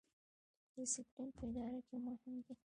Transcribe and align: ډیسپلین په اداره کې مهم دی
ډیسپلین 0.73 1.29
په 1.37 1.43
اداره 1.49 1.79
کې 1.87 1.95
مهم 2.05 2.35
دی 2.45 2.53